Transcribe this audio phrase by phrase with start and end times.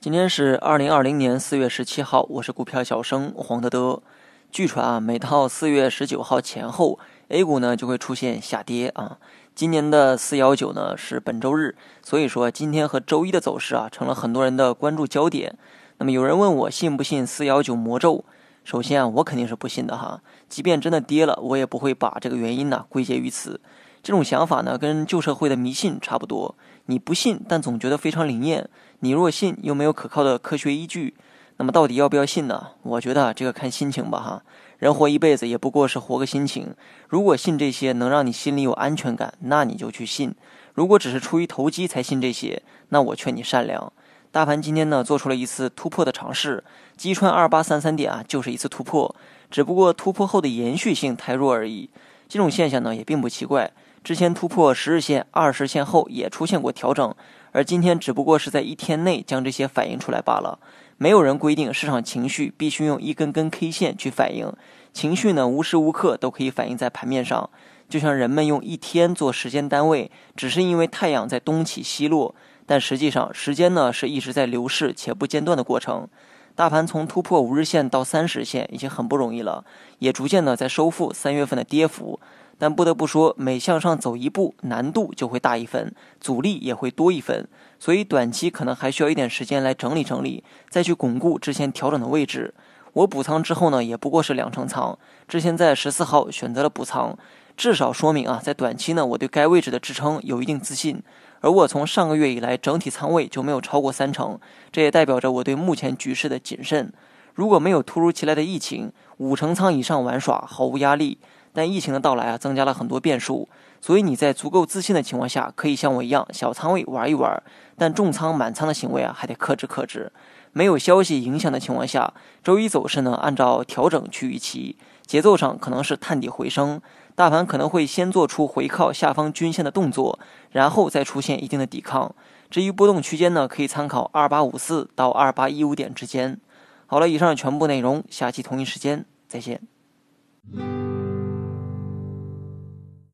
[0.00, 4.02] 今天是二零二零年四月十七号，我是股票小生黄德德。
[4.50, 6.98] 据传啊，每到四月十九号前后
[7.28, 9.18] ，A 股呢就会出现下跌啊。
[9.54, 15.58] 今年的四幺九呢是本周日，所以说今天和周一的走势啊成了很多人的关注焦点。
[15.98, 18.24] 那么有人问我信不信四幺九魔咒？
[18.64, 20.22] 首先啊，我肯定是不信的哈。
[20.48, 23.60] 即便真的跌了，我也不会把这个原因呢归结于此。
[24.02, 26.54] 这种想法呢，跟旧社会的迷信差不多。
[26.86, 28.68] 你不信，但总觉得非常灵验。
[29.00, 31.14] 你若信，又没有可靠的科学依据，
[31.58, 32.68] 那么到底要不要信呢？
[32.82, 34.42] 我觉得这个看心情吧，哈。
[34.78, 36.74] 人活一辈子也不过是活个心情。
[37.08, 40.30] 如果信这些能让你心里有安全感，那你就去信；
[40.72, 43.92] 如果只是出于投机才信这些，那我劝你善良。
[44.32, 46.64] 大盘今天呢做出了一次突破的尝试，
[46.96, 49.14] 击穿二八三三点啊，就是一次突破，
[49.50, 51.90] 只不过突破后的延续性太弱而已。
[52.26, 53.70] 这种现象呢也并不奇怪。
[54.02, 57.14] 之前突破十日线、二十线后也出现过调整，
[57.52, 60.58] 而今天只不过是在一天内将这些反映出来罢了。
[60.96, 64.52] 没有人规定市场情绪必须用一根根 K 线去反映，
[64.92, 67.48] 情绪呢无时无刻都可以反映在盘面上。
[67.88, 76.08] 就像人们用一天做时间单位，只是因为太阳在东起西落，但实际上时间呢是一直在流逝且不间断的过程。
[76.54, 79.64] 大盘从突破五日线到三十线已经很不容易了，
[79.98, 82.20] 也逐渐的在收复三月份的跌幅。
[82.60, 87.48] 但不得不说，每向上走一步，难度就会大一分，阻力也会多一分。
[87.78, 92.52] 所以短期可能还需要一点时间来整理整理，再去巩固之前调整的位置。
[92.92, 97.16] 我补仓之后呢，也不过是两成仓，之前在十四号选择了补仓，
[97.56, 101.02] 至少说明啊，在短期呢，我对该位置的支撑有一定自信。
[101.40, 104.38] 而我从上个月以来整体仓位就没有超过三成，
[104.70, 106.92] 这也代表着我对目前局势的谨慎。
[107.32, 111.16] 如果没有突如其来的疫情，五成仓以上玩耍毫无压力。
[111.52, 113.48] 但疫情的到来啊，增加了很多变数，
[113.80, 117.42] 所以你在足够自信的情况下，可以像我一样小仓位玩一玩。
[117.76, 120.12] 但重仓满仓的行为啊，还得克制克制。
[120.52, 122.12] 没有消息影响的情况下，
[122.42, 126.80] 周一走势呢，按照调整去预期，节奏上可能是探底回升，
[127.14, 130.18] 大盘可能会先做出回靠下方均线的动作，
[130.50, 132.14] 然后再出现一定的抵抗。
[132.50, 136.38] 至于波动区间呢，可以参考二八五四到二八一五点之间。
[136.86, 139.60] 好了，以上全部内容，下期同一时间再见。